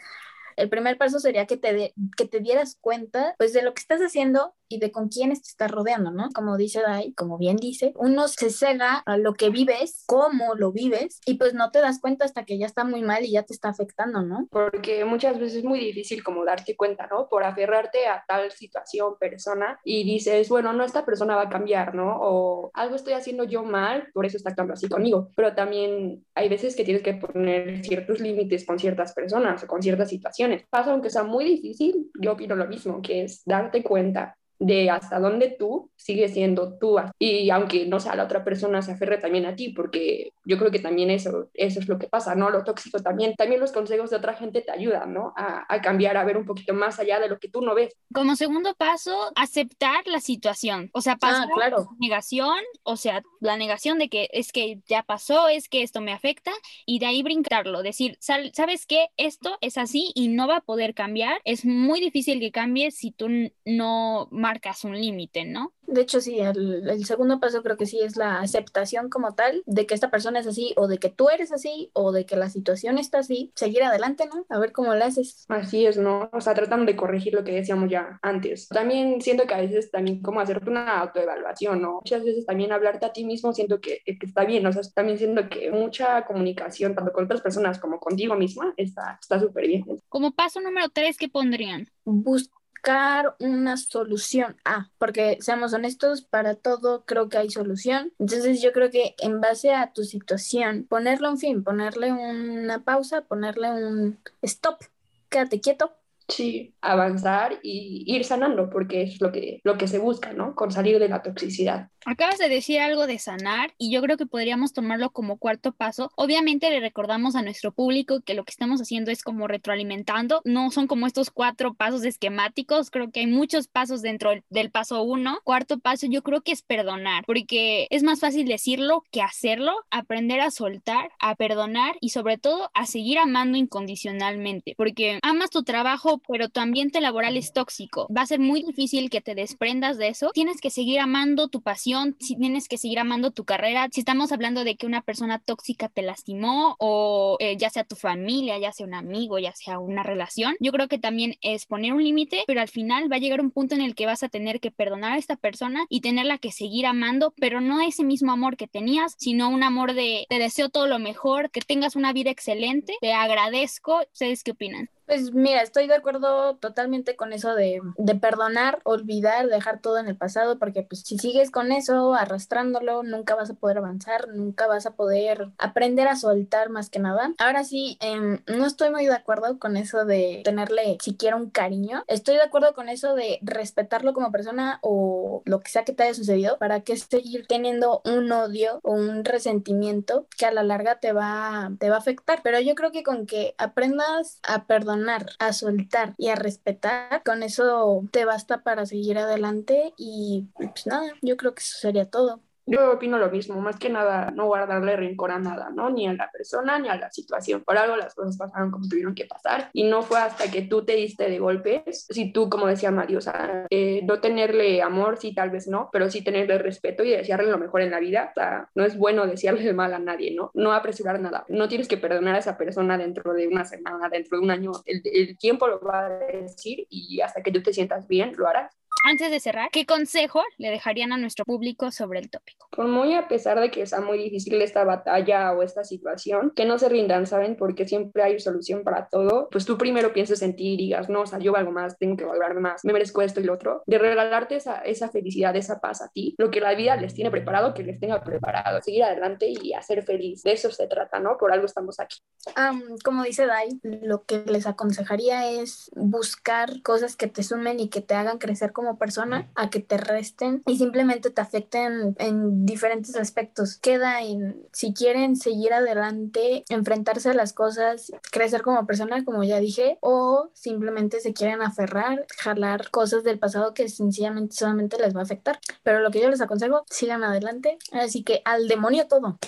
El 0.56 0.68
primer 0.68 0.98
paso 0.98 1.18
sería 1.18 1.46
que 1.46 1.56
te, 1.56 1.94
que 2.16 2.26
te 2.26 2.40
dieras 2.40 2.76
cuenta, 2.80 3.34
pues, 3.38 3.52
de 3.52 3.62
lo 3.62 3.72
que 3.74 3.80
estás 3.80 4.00
haciendo 4.00 4.54
y 4.72 4.78
de 4.78 4.90
con 4.90 5.08
quiénes 5.08 5.42
te 5.42 5.48
estás 5.48 5.70
rodeando, 5.70 6.10
¿no? 6.10 6.30
Como 6.34 6.56
dice 6.56 6.80
Dai, 6.80 7.12
como 7.12 7.36
bien 7.38 7.56
dice, 7.56 7.92
uno 7.96 8.28
se 8.28 8.50
cega 8.50 9.02
a 9.04 9.16
lo 9.18 9.34
que 9.34 9.50
vives, 9.50 10.04
cómo 10.06 10.54
lo 10.54 10.72
vives, 10.72 11.20
y 11.26 11.34
pues 11.34 11.54
no 11.54 11.70
te 11.70 11.80
das 11.80 12.00
cuenta 12.00 12.24
hasta 12.24 12.44
que 12.44 12.58
ya 12.58 12.66
está 12.66 12.84
muy 12.84 13.02
mal 13.02 13.24
y 13.24 13.32
ya 13.32 13.42
te 13.42 13.52
está 13.52 13.68
afectando, 13.68 14.22
¿no? 14.22 14.48
Porque 14.50 15.04
muchas 15.04 15.38
veces 15.38 15.58
es 15.58 15.64
muy 15.64 15.78
difícil 15.78 16.22
como 16.24 16.44
darte 16.44 16.76
cuenta, 16.76 17.06
¿no? 17.06 17.28
Por 17.28 17.44
aferrarte 17.44 18.06
a 18.06 18.24
tal 18.26 18.50
situación, 18.52 19.16
persona, 19.18 19.78
y 19.84 20.04
dices, 20.04 20.48
bueno, 20.48 20.72
no, 20.72 20.84
esta 20.84 21.04
persona 21.04 21.36
va 21.36 21.42
a 21.42 21.48
cambiar, 21.48 21.94
¿no? 21.94 22.18
O 22.20 22.70
algo 22.74 22.96
estoy 22.96 23.12
haciendo 23.12 23.44
yo 23.44 23.62
mal, 23.62 24.08
por 24.14 24.24
eso 24.24 24.36
está 24.36 24.50
actuando 24.50 24.74
así 24.74 24.88
conmigo. 24.88 25.30
Pero 25.36 25.54
también 25.54 26.24
hay 26.34 26.48
veces 26.48 26.74
que 26.74 26.84
tienes 26.84 27.02
que 27.02 27.14
poner 27.14 27.84
ciertos 27.84 28.20
límites 28.20 28.64
con 28.64 28.78
ciertas 28.78 29.12
personas 29.12 29.62
o 29.62 29.66
con 29.66 29.82
ciertas 29.82 30.08
situaciones. 30.08 30.64
Pasa 30.70 30.92
aunque 30.92 31.10
sea 31.10 31.24
muy 31.24 31.44
difícil, 31.44 32.10
yo 32.18 32.32
opino 32.32 32.54
lo 32.54 32.66
mismo, 32.66 33.02
que 33.02 33.24
es 33.24 33.42
darte 33.44 33.82
cuenta 33.82 34.36
de 34.62 34.90
hasta 34.90 35.18
dónde 35.18 35.56
tú 35.58 35.90
sigues 35.96 36.32
siendo 36.32 36.78
tú. 36.78 36.96
Y 37.18 37.50
aunque 37.50 37.86
no 37.86 38.00
sea 38.00 38.14
la 38.14 38.24
otra 38.24 38.44
persona, 38.44 38.82
se 38.82 38.92
aferre 38.92 39.18
también 39.18 39.46
a 39.46 39.56
ti, 39.56 39.70
porque 39.70 40.32
yo 40.44 40.58
creo 40.58 40.70
que 40.70 40.78
también 40.78 41.10
eso, 41.10 41.48
eso 41.54 41.80
es 41.80 41.88
lo 41.88 41.98
que 41.98 42.08
pasa, 42.08 42.34
¿no? 42.34 42.50
Lo 42.50 42.64
tóxico 42.64 43.00
también, 43.00 43.34
también 43.34 43.60
los 43.60 43.72
consejos 43.72 44.10
de 44.10 44.16
otra 44.16 44.34
gente 44.34 44.62
te 44.62 44.72
ayudan, 44.72 45.12
¿no? 45.12 45.32
A, 45.36 45.64
a 45.68 45.80
cambiar, 45.80 46.16
a 46.16 46.24
ver 46.24 46.36
un 46.36 46.44
poquito 46.44 46.74
más 46.74 46.98
allá 46.98 47.18
de 47.20 47.28
lo 47.28 47.38
que 47.38 47.48
tú 47.48 47.60
no 47.60 47.74
ves. 47.74 47.94
Como 48.14 48.36
segundo 48.36 48.74
paso, 48.74 49.32
aceptar 49.34 50.06
la 50.06 50.20
situación. 50.20 50.90
O 50.92 51.00
sea, 51.00 51.16
pasar 51.16 51.48
ah, 51.50 51.54
claro. 51.54 51.88
negación, 51.98 52.58
o 52.84 52.96
sea, 52.96 53.22
la 53.40 53.56
negación 53.56 53.98
de 53.98 54.08
que 54.08 54.28
es 54.32 54.52
que 54.52 54.80
ya 54.86 55.02
pasó, 55.02 55.48
es 55.48 55.68
que 55.68 55.82
esto 55.82 56.00
me 56.00 56.12
afecta, 56.12 56.52
y 56.86 56.98
de 57.00 57.06
ahí 57.06 57.22
brincarlo, 57.22 57.82
decir, 57.82 58.16
¿sabes 58.20 58.86
qué? 58.86 59.08
Esto 59.16 59.58
es 59.60 59.76
así 59.76 60.12
y 60.14 60.28
no 60.28 60.46
va 60.46 60.58
a 60.58 60.60
poder 60.60 60.94
cambiar. 60.94 61.40
Es 61.44 61.64
muy 61.64 62.00
difícil 62.00 62.38
que 62.40 62.52
cambie 62.52 62.90
si 62.90 63.10
tú 63.10 63.28
no 63.64 64.28
marcas 64.52 64.84
un 64.84 65.00
límite, 65.00 65.46
¿no? 65.46 65.72
De 65.86 66.02
hecho, 66.02 66.20
sí, 66.20 66.38
el, 66.40 66.88
el, 66.88 67.04
segundo 67.04 67.40
paso 67.40 67.62
creo 67.62 67.76
que 67.76 67.86
sí 67.86 68.00
es 68.00 68.16
la 68.16 68.40
aceptación 68.40 69.08
como 69.08 69.34
tal 69.34 69.62
de 69.66 69.86
que 69.86 69.94
esta 69.94 70.10
persona 70.10 70.40
es 70.40 70.46
así 70.46 70.74
o 70.76 70.88
de 70.88 70.98
que 70.98 71.08
tú 71.08 71.28
eres 71.30 71.52
así 71.52 71.90
o 71.94 72.12
de 72.12 72.24
que 72.26 72.36
la 72.36 72.50
situación 72.50 72.98
está 72.98 73.18
así. 73.18 73.50
Seguir 73.56 73.82
adelante, 73.82 74.24
¿no? 74.26 74.46
A 74.48 74.58
ver 74.58 74.72
cómo 74.72 74.94
lo 74.94 75.04
haces. 75.04 75.44
Así 75.48 75.86
es, 75.86 75.96
¿no? 75.96 76.30
O 76.32 76.40
sea, 76.40 76.54
tratando 76.54 76.86
de 76.86 76.96
corregir 76.96 77.34
lo 77.34 77.44
que 77.44 77.52
decíamos 77.52 77.90
ya 77.90 78.18
antes. 78.22 78.68
También 78.68 79.20
siento 79.22 79.46
que 79.46 79.54
a 79.54 79.60
veces 79.60 79.90
también 79.90 80.22
como 80.22 80.40
hacerte 80.40 80.70
una 80.70 81.00
autoevaluación, 81.00 81.80
¿no? 81.80 81.94
Muchas 81.94 82.24
veces 82.24 82.46
también 82.46 82.72
hablarte 82.72 83.06
a 83.06 83.12
ti 83.12 83.24
mismo 83.24 83.52
siento 83.52 83.80
que, 83.80 84.02
que 84.04 84.26
está 84.26 84.44
bien, 84.44 84.66
o 84.66 84.72
sea, 84.72 84.82
también 84.94 85.18
siento 85.18 85.48
que 85.48 85.70
mucha 85.70 86.24
comunicación 86.26 86.94
tanto 86.94 87.12
con 87.12 87.24
otras 87.24 87.40
personas 87.40 87.78
como 87.78 87.98
contigo 87.98 88.34
misma 88.34 88.74
está 88.76 89.18
súper 89.40 89.66
bien. 89.66 89.84
Como 90.08 90.32
paso 90.32 90.60
número 90.60 90.88
tres, 90.90 91.16
¿qué 91.16 91.28
pondrían? 91.28 91.88
Busca 92.04 92.61
buscar 92.82 93.36
una 93.38 93.76
solución 93.76 94.56
a, 94.64 94.90
porque 94.98 95.38
seamos 95.40 95.72
honestos, 95.72 96.22
para 96.22 96.56
todo 96.56 97.04
creo 97.04 97.28
que 97.28 97.38
hay 97.38 97.50
solución. 97.50 98.12
Entonces 98.18 98.60
yo 98.60 98.72
creo 98.72 98.90
que 98.90 99.14
en 99.18 99.40
base 99.40 99.72
a 99.72 99.92
tu 99.92 100.02
situación, 100.04 100.86
ponerle 100.88 101.28
un 101.28 101.38
fin, 101.38 101.62
ponerle 101.62 102.12
una 102.12 102.82
pausa, 102.82 103.22
ponerle 103.22 103.70
un 103.70 104.18
stop, 104.42 104.80
quédate 105.28 105.60
quieto, 105.60 105.92
Sí, 106.28 106.74
avanzar 106.80 107.58
y 107.62 108.04
ir 108.06 108.24
sanando, 108.24 108.70
porque 108.70 109.02
es 109.02 109.20
lo 109.20 109.32
que, 109.32 109.60
lo 109.64 109.76
que 109.76 109.88
se 109.88 109.98
busca, 109.98 110.32
¿no? 110.32 110.54
Con 110.54 110.70
salir 110.70 110.98
de 110.98 111.08
la 111.08 111.22
toxicidad. 111.22 111.88
Acabas 112.04 112.38
de 112.38 112.48
decir 112.48 112.80
algo 112.80 113.06
de 113.06 113.18
sanar 113.18 113.74
y 113.78 113.92
yo 113.92 114.02
creo 114.02 114.16
que 114.16 114.26
podríamos 114.26 114.72
tomarlo 114.72 115.10
como 115.10 115.36
cuarto 115.36 115.72
paso. 115.72 116.10
Obviamente 116.16 116.68
le 116.70 116.80
recordamos 116.80 117.36
a 117.36 117.42
nuestro 117.42 117.72
público 117.72 118.20
que 118.22 118.34
lo 118.34 118.44
que 118.44 118.50
estamos 118.50 118.80
haciendo 118.80 119.10
es 119.12 119.22
como 119.22 119.46
retroalimentando, 119.46 120.40
no 120.44 120.70
son 120.70 120.88
como 120.88 121.06
estos 121.06 121.30
cuatro 121.30 121.74
pasos 121.74 122.04
esquemáticos, 122.04 122.90
creo 122.90 123.10
que 123.12 123.20
hay 123.20 123.26
muchos 123.26 123.68
pasos 123.68 124.02
dentro 124.02 124.32
del 124.50 124.70
paso 124.70 125.02
uno. 125.02 125.38
Cuarto 125.44 125.78
paso 125.78 126.06
yo 126.08 126.22
creo 126.22 126.42
que 126.42 126.52
es 126.52 126.62
perdonar, 126.62 127.24
porque 127.26 127.86
es 127.90 128.02
más 128.02 128.20
fácil 128.20 128.48
decirlo 128.48 129.04
que 129.12 129.22
hacerlo, 129.22 129.72
aprender 129.90 130.40
a 130.40 130.50
soltar, 130.50 131.10
a 131.20 131.36
perdonar 131.36 131.96
y 132.00 132.08
sobre 132.08 132.36
todo 132.36 132.70
a 132.74 132.86
seguir 132.86 133.18
amando 133.18 133.58
incondicionalmente, 133.58 134.74
porque 134.76 135.20
amas 135.22 135.50
tu 135.50 135.62
trabajo 135.62 136.11
pero 136.18 136.48
tu 136.48 136.60
ambiente 136.60 137.00
laboral 137.00 137.36
es 137.36 137.52
tóxico. 137.52 138.08
Va 138.14 138.22
a 138.22 138.26
ser 138.26 138.40
muy 138.40 138.62
difícil 138.62 139.10
que 139.10 139.20
te 139.20 139.34
desprendas 139.34 139.98
de 139.98 140.08
eso. 140.08 140.30
Tienes 140.32 140.60
que 140.60 140.70
seguir 140.70 141.00
amando 141.00 141.48
tu 141.48 141.62
pasión, 141.62 142.16
tienes 142.18 142.68
que 142.68 142.78
seguir 142.78 142.98
amando 142.98 143.30
tu 143.30 143.44
carrera. 143.44 143.88
Si 143.92 144.00
estamos 144.00 144.32
hablando 144.32 144.64
de 144.64 144.76
que 144.76 144.86
una 144.86 145.02
persona 145.02 145.38
tóxica 145.38 145.88
te 145.88 146.02
lastimó 146.02 146.76
o 146.78 147.36
eh, 147.40 147.56
ya 147.56 147.70
sea 147.70 147.84
tu 147.84 147.96
familia, 147.96 148.58
ya 148.58 148.72
sea 148.72 148.86
un 148.86 148.94
amigo, 148.94 149.38
ya 149.38 149.52
sea 149.54 149.78
una 149.78 150.02
relación, 150.02 150.56
yo 150.60 150.72
creo 150.72 150.88
que 150.88 150.98
también 150.98 151.36
es 151.40 151.66
poner 151.66 151.92
un 151.92 152.02
límite, 152.02 152.44
pero 152.46 152.60
al 152.60 152.68
final 152.68 153.10
va 153.10 153.16
a 153.16 153.20
llegar 153.20 153.40
un 153.40 153.50
punto 153.50 153.74
en 153.74 153.80
el 153.80 153.94
que 153.94 154.06
vas 154.06 154.22
a 154.22 154.28
tener 154.28 154.60
que 154.60 154.70
perdonar 154.70 155.12
a 155.12 155.18
esta 155.18 155.36
persona 155.36 155.86
y 155.88 156.00
tenerla 156.00 156.38
que 156.38 156.52
seguir 156.52 156.86
amando, 156.86 157.32
pero 157.38 157.60
no 157.60 157.80
ese 157.80 158.04
mismo 158.04 158.32
amor 158.32 158.56
que 158.56 158.68
tenías, 158.68 159.14
sino 159.18 159.48
un 159.48 159.62
amor 159.62 159.94
de 159.94 160.26
te 160.28 160.38
deseo 160.38 160.68
todo 160.68 160.86
lo 160.86 160.98
mejor, 160.98 161.50
que 161.50 161.60
tengas 161.60 161.96
una 161.96 162.12
vida 162.12 162.30
excelente, 162.30 162.94
te 163.00 163.12
agradezco. 163.12 164.00
¿Ustedes 164.12 164.42
qué 164.42 164.52
opinan? 164.52 164.88
Pues 165.12 165.34
mira, 165.34 165.60
estoy 165.60 165.88
de 165.88 165.94
acuerdo 165.94 166.56
totalmente 166.56 167.16
con 167.16 167.34
eso 167.34 167.54
de, 167.54 167.82
de, 167.98 168.14
perdonar, 168.14 168.78
olvidar, 168.84 169.46
dejar 169.48 169.78
todo 169.78 169.98
en 169.98 170.08
el 170.08 170.16
pasado, 170.16 170.58
porque 170.58 170.84
pues 170.84 171.02
si 171.02 171.18
sigues 171.18 171.50
con 171.50 171.70
eso, 171.70 172.14
arrastrándolo, 172.14 173.02
nunca 173.02 173.34
vas 173.34 173.50
a 173.50 173.54
poder 173.54 173.76
avanzar, 173.76 174.28
nunca 174.28 174.66
vas 174.66 174.86
a 174.86 174.94
poder 174.94 175.50
aprender 175.58 176.08
a 176.08 176.16
soltar 176.16 176.70
más 176.70 176.88
que 176.88 176.98
nada. 176.98 177.34
Ahora 177.36 177.62
sí, 177.62 177.98
eh, 178.00 178.40
no 178.46 178.64
estoy 178.64 178.88
muy 178.88 179.04
de 179.04 179.12
acuerdo 179.12 179.58
con 179.58 179.76
eso 179.76 180.06
de 180.06 180.40
tenerle 180.46 180.96
siquiera 181.02 181.36
un 181.36 181.50
cariño. 181.50 182.04
Estoy 182.06 182.36
de 182.36 182.44
acuerdo 182.44 182.72
con 182.72 182.88
eso 182.88 183.14
de 183.14 183.38
respetarlo 183.42 184.14
como 184.14 184.32
persona 184.32 184.78
o 184.80 185.42
lo 185.44 185.60
que 185.60 185.70
sea 185.70 185.84
que 185.84 185.92
te 185.92 186.04
haya 186.04 186.14
sucedido, 186.14 186.56
para 186.56 186.80
que 186.80 186.96
seguir 186.96 187.46
teniendo 187.46 188.00
un 188.06 188.32
odio 188.32 188.80
o 188.82 188.92
un 188.92 189.26
resentimiento 189.26 190.26
que 190.38 190.46
a 190.46 190.52
la 190.52 190.62
larga 190.62 191.00
te 191.00 191.12
va, 191.12 191.70
te 191.78 191.90
va 191.90 191.96
a 191.96 191.98
afectar. 191.98 192.40
Pero 192.42 192.58
yo 192.60 192.74
creo 192.74 192.92
que 192.92 193.02
con 193.02 193.26
que 193.26 193.54
aprendas 193.58 194.38
a 194.42 194.64
perdonar, 194.64 195.01
a 195.08 195.52
soltar 195.52 196.14
y 196.18 196.28
a 196.28 196.34
respetar, 196.36 197.22
con 197.24 197.42
eso 197.42 198.02
te 198.12 198.24
basta 198.24 198.62
para 198.62 198.86
seguir 198.86 199.18
adelante 199.18 199.94
y 199.96 200.48
pues 200.54 200.86
nada, 200.86 201.12
yo 201.22 201.36
creo 201.36 201.54
que 201.54 201.60
eso 201.62 201.78
sería 201.78 202.10
todo. 202.10 202.42
Yo 202.66 202.92
opino 202.92 203.18
lo 203.18 203.30
mismo, 203.30 203.60
más 203.60 203.76
que 203.78 203.90
nada 203.90 204.30
no 204.30 204.46
guardarle 204.46 204.96
rencor 204.96 205.32
a 205.32 205.38
nada, 205.38 205.70
¿no? 205.70 205.90
Ni 205.90 206.06
a 206.06 206.14
la 206.14 206.30
persona 206.30 206.78
ni 206.78 206.88
a 206.88 206.96
la 206.96 207.10
situación. 207.10 207.62
Por 207.64 207.76
algo 207.76 207.96
las 207.96 208.14
cosas 208.14 208.36
pasaron 208.36 208.70
como 208.70 208.88
tuvieron 208.88 209.14
que 209.14 209.24
pasar 209.26 209.70
y 209.72 209.84
no 209.84 210.02
fue 210.02 210.18
hasta 210.20 210.50
que 210.50 210.62
tú 210.62 210.84
te 210.84 210.94
diste 210.94 211.28
de 211.28 211.38
golpes, 211.38 212.06
si 212.08 212.32
tú, 212.32 212.48
como 212.48 212.66
decía 212.66 212.90
Mario, 212.90 213.18
o 213.18 213.20
sea, 213.20 213.66
eh, 213.70 214.00
no 214.04 214.20
tenerle 214.20 214.82
amor, 214.82 215.18
sí, 215.18 215.34
tal 215.34 215.50
vez 215.50 215.66
no, 215.68 215.88
pero 215.92 216.10
sí 216.10 216.22
tenerle 216.22 216.58
respeto 216.58 217.04
y 217.04 217.10
desearle 217.10 217.50
lo 217.50 217.58
mejor 217.58 217.82
en 217.82 217.90
la 217.90 218.00
vida. 218.00 218.32
No 218.74 218.84
es 218.84 218.96
bueno 218.96 219.26
desearle 219.26 219.72
mal 219.72 219.94
a 219.94 219.98
nadie, 219.98 220.34
¿no? 220.34 220.50
No 220.54 220.72
apresurar 220.72 221.20
nada. 221.20 221.44
No 221.48 221.68
tienes 221.68 221.88
que 221.88 221.96
perdonar 221.96 222.36
a 222.36 222.38
esa 222.38 222.56
persona 222.56 222.98
dentro 222.98 223.34
de 223.34 223.48
una 223.48 223.64
semana, 223.64 224.08
dentro 224.08 224.38
de 224.38 224.44
un 224.44 224.50
año. 224.50 224.72
El, 224.86 225.02
el 225.04 225.36
tiempo 225.38 225.66
lo 225.66 225.80
va 225.80 226.06
a 226.06 226.08
decir 226.08 226.86
y 226.90 227.20
hasta 227.20 227.42
que 227.42 227.52
tú 227.52 227.62
te 227.62 227.72
sientas 227.72 228.06
bien, 228.08 228.32
lo 228.36 228.46
harás. 228.48 228.81
Antes 229.04 229.32
de 229.32 229.40
cerrar, 229.40 229.68
¿qué 229.72 229.84
consejo 229.84 230.42
le 230.58 230.70
dejarían 230.70 231.12
a 231.12 231.16
nuestro 231.16 231.44
público 231.44 231.90
sobre 231.90 232.20
el 232.20 232.30
tópico? 232.30 232.68
Por 232.70 232.86
muy 232.86 233.14
a 233.14 233.26
pesar 233.26 233.58
de 233.58 233.68
que 233.68 233.84
sea 233.84 234.00
muy 234.00 234.16
difícil 234.16 234.62
esta 234.62 234.84
batalla 234.84 235.52
o 235.54 235.62
esta 235.62 235.82
situación, 235.82 236.52
que 236.54 236.64
no 236.64 236.78
se 236.78 236.88
rindan, 236.88 237.26
¿saben? 237.26 237.56
Porque 237.56 237.84
siempre 237.84 238.22
hay 238.22 238.38
solución 238.38 238.84
para 238.84 239.08
todo. 239.08 239.48
Pues 239.50 239.64
tú 239.64 239.76
primero 239.76 240.12
pienses 240.12 240.40
en 240.42 240.54
ti 240.54 240.74
y 240.74 240.76
digas, 240.76 241.08
no, 241.08 241.22
o 241.22 241.26
sea, 241.26 241.40
yo 241.40 241.52
valgo 241.52 241.72
más, 241.72 241.98
tengo 241.98 242.16
que 242.16 242.24
valorarme 242.24 242.60
más, 242.60 242.84
me 242.84 242.92
merezco 242.92 243.22
esto 243.22 243.40
y 243.40 243.44
lo 243.44 243.54
otro. 243.54 243.82
De 243.86 243.98
regalarte 243.98 244.54
esa, 244.54 244.78
esa 244.82 245.10
felicidad, 245.10 245.56
esa 245.56 245.80
paz 245.80 246.00
a 246.00 246.08
ti, 246.08 246.36
lo 246.38 246.52
que 246.52 246.60
la 246.60 246.74
vida 246.74 246.94
les 246.94 247.12
tiene 247.12 247.32
preparado, 247.32 247.74
que 247.74 247.82
les 247.82 247.98
tenga 247.98 248.22
preparado, 248.22 248.80
seguir 248.82 249.02
adelante 249.02 249.52
y 249.60 249.72
hacer 249.72 250.04
feliz. 250.04 250.44
De 250.44 250.52
eso 250.52 250.70
se 250.70 250.86
trata, 250.86 251.18
¿no? 251.18 251.38
Por 251.38 251.52
algo 251.52 251.66
estamos 251.66 251.98
aquí. 251.98 252.18
Um, 252.56 252.96
como 253.04 253.24
dice 253.24 253.46
Dai, 253.46 253.80
lo 253.82 254.22
que 254.22 254.44
les 254.46 254.68
aconsejaría 254.68 255.50
es 255.50 255.90
buscar 255.96 256.82
cosas 256.82 257.16
que 257.16 257.26
te 257.26 257.42
sumen 257.42 257.80
y 257.80 257.88
que 257.88 258.00
te 258.00 258.14
hagan 258.14 258.38
crecer 258.38 258.70
como 258.72 258.91
persona, 258.98 259.50
a 259.54 259.70
que 259.70 259.80
te 259.80 259.96
resten 259.96 260.62
y 260.66 260.78
simplemente 260.78 261.30
te 261.30 261.40
afecten 261.40 262.14
en 262.18 262.66
diferentes 262.66 263.16
aspectos. 263.16 263.76
Queda 263.76 264.22
en 264.22 264.66
si 264.72 264.92
quieren 264.92 265.36
seguir 265.36 265.72
adelante, 265.72 266.64
enfrentarse 266.68 267.30
a 267.30 267.34
las 267.34 267.52
cosas, 267.52 268.12
crecer 268.30 268.62
como 268.62 268.86
persona, 268.86 269.24
como 269.24 269.44
ya 269.44 269.58
dije, 269.58 269.98
o 270.00 270.50
simplemente 270.52 271.20
se 271.20 271.32
quieren 271.32 271.62
aferrar, 271.62 272.26
jalar 272.38 272.90
cosas 272.90 273.24
del 273.24 273.38
pasado 273.38 273.74
que 273.74 273.88
sencillamente 273.88 274.56
solamente 274.56 274.98
les 274.98 275.14
va 275.14 275.20
a 275.20 275.24
afectar. 275.24 275.58
Pero 275.82 276.00
lo 276.00 276.10
que 276.10 276.20
yo 276.20 276.30
les 276.30 276.40
aconsejo, 276.40 276.84
sigan 276.88 277.24
adelante. 277.24 277.78
Así 277.92 278.22
que 278.22 278.42
al 278.44 278.68
demonio 278.68 279.06
todo. 279.08 279.38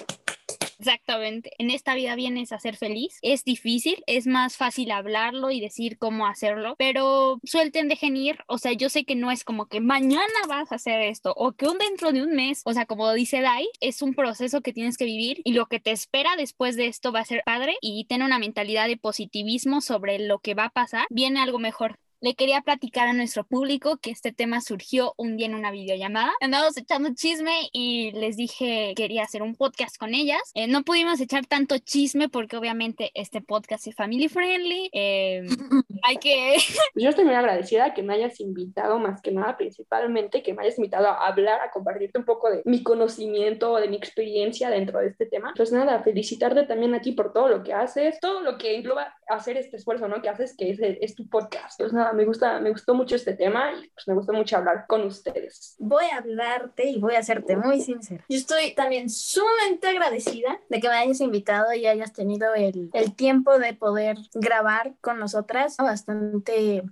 Exactamente. 0.84 1.52
En 1.56 1.70
esta 1.70 1.94
vida 1.94 2.14
vienes 2.14 2.52
a 2.52 2.58
ser 2.58 2.76
feliz. 2.76 3.18
Es 3.22 3.42
difícil, 3.44 4.04
es 4.06 4.26
más 4.26 4.58
fácil 4.58 4.90
hablarlo 4.90 5.50
y 5.50 5.58
decir 5.58 5.96
cómo 5.96 6.26
hacerlo, 6.26 6.74
pero 6.76 7.40
suelten, 7.42 7.88
dejen 7.88 8.18
ir. 8.18 8.38
O 8.48 8.58
sea, 8.58 8.72
yo 8.72 8.90
sé 8.90 9.06
que 9.06 9.14
no 9.14 9.30
es 9.30 9.44
como 9.44 9.64
que 9.66 9.80
mañana 9.80 10.26
vas 10.46 10.72
a 10.72 10.74
hacer 10.74 11.00
esto 11.00 11.32
o 11.36 11.52
que 11.52 11.66
un 11.68 11.78
dentro 11.78 12.12
de 12.12 12.22
un 12.22 12.34
mes. 12.34 12.60
O 12.66 12.74
sea, 12.74 12.84
como 12.84 13.10
dice 13.14 13.40
Dai, 13.40 13.66
es 13.80 14.02
un 14.02 14.12
proceso 14.14 14.60
que 14.60 14.74
tienes 14.74 14.98
que 14.98 15.06
vivir 15.06 15.40
y 15.44 15.54
lo 15.54 15.66
que 15.66 15.80
te 15.80 15.90
espera 15.90 16.36
después 16.36 16.76
de 16.76 16.86
esto 16.86 17.12
va 17.12 17.20
a 17.20 17.24
ser 17.24 17.42
padre 17.46 17.76
y 17.80 18.04
tener 18.04 18.26
una 18.26 18.38
mentalidad 18.38 18.86
de 18.86 18.98
positivismo 18.98 19.80
sobre 19.80 20.18
lo 20.18 20.38
que 20.40 20.52
va 20.52 20.66
a 20.66 20.70
pasar. 20.70 21.06
Viene 21.08 21.40
algo 21.40 21.58
mejor. 21.58 21.98
Le 22.25 22.35
quería 22.35 22.62
platicar 22.62 23.07
a 23.07 23.12
nuestro 23.12 23.45
público 23.45 23.99
que 23.99 24.11
este 24.11 24.33
tema 24.33 24.62
surgió 24.62 25.12
un 25.19 25.37
día 25.37 25.45
en 25.45 25.54
una 25.54 25.71
videollamada. 25.71 26.33
Andamos 26.40 26.75
echando 26.78 27.11
chisme 27.14 27.69
y 27.71 28.12
les 28.12 28.38
dije 28.38 28.95
que 28.97 29.02
quería 29.02 29.25
hacer 29.25 29.43
un 29.43 29.54
podcast 29.57 29.99
con 29.99 30.14
ellas. 30.14 30.40
Eh, 30.54 30.66
no 30.66 30.85
pudimos 30.85 31.21
echar 31.21 31.45
tanto 31.45 31.76
chisme 31.76 32.31
porque 32.31 32.57
obviamente 32.57 33.11
este 33.12 33.43
podcast 33.43 33.87
es 33.88 33.95
family 33.95 34.28
friendly. 34.28 34.88
Eh, 34.95 35.43
hay 36.02 36.16
que... 36.16 36.57
Yo 36.95 37.11
estoy 37.11 37.26
muy 37.26 37.35
agradecida 37.35 37.93
que 37.93 38.02
me 38.02 38.14
hayas 38.14 38.40
invitado, 38.40 38.99
más 38.99 39.21
que 39.21 39.31
nada, 39.31 39.59
principalmente 39.59 40.43
que 40.43 40.54
me 40.54 40.62
hayas 40.62 40.78
invitado 40.78 41.09
a 41.09 41.26
hablar, 41.26 41.61
a 41.61 41.71
compartirte 41.73 42.19
un 42.19 42.25
poco 42.25 42.49
de 42.49 42.62
mi 42.64 42.83
conocimiento, 42.83 43.76
de 43.76 43.88
mi 43.88 43.97
experiencia 43.97 44.71
dentro 44.71 45.00
de 45.00 45.09
este 45.09 45.26
tema. 45.26 45.52
Pues 45.54 45.73
nada, 45.73 46.02
felicitarte 46.02 46.62
también 46.62 46.95
a 46.95 47.02
ti 47.02 47.12
por 47.12 47.35
todo 47.35 47.49
lo 47.49 47.62
que 47.62 47.75
haces, 47.75 48.19
todo 48.19 48.40
lo 48.40 48.57
que 48.57 48.76
engloba 48.76 49.14
hacer 49.28 49.57
este 49.57 49.76
esfuerzo, 49.76 50.09
¿no? 50.09 50.21
Que 50.23 50.28
haces, 50.28 50.57
que 50.57 50.71
es, 50.71 50.78
es 50.81 51.14
tu 51.14 51.28
podcast. 51.28 51.78
Pues 51.78 51.93
nada, 51.93 52.12
me 52.12 52.25
gusta, 52.25 52.61
me 52.61 52.71
gustó 52.71 52.95
mucho 52.95 53.16
este 53.16 53.35
tema 53.35 53.73
y 53.73 53.88
pues 53.88 54.07
me 54.07 54.14
gustó 54.14 54.33
mucho 54.33 54.57
hablar 54.57 54.87
con 54.87 55.02
ustedes. 55.04 55.76
Voy 55.78 56.04
a 56.12 56.19
hablarte 56.19 56.88
y 56.88 57.00
voy 57.00 57.14
a 57.14 57.21
hacerte 57.21 57.57
muy 57.57 57.81
sincera. 57.81 58.25
Yo 58.28 58.37
estoy 58.37 58.75
también 58.75 59.09
sumamente 59.11 59.88
agradecida 59.88 60.61
de 60.69 60.81
que 60.81 60.88
me 60.88 60.95
hayas 60.95 61.21
invitado 61.21 61.73
y 61.73 61.87
hayas 61.87 62.12
tenido 62.12 62.54
el, 62.54 62.90
el 62.93 63.14
tiempo 63.14 63.59
de 63.59 63.75
poder 63.75 64.16
grabar 64.35 64.95
con 65.00 65.19
nosotras. 65.19 65.76
Bastante 65.76 66.83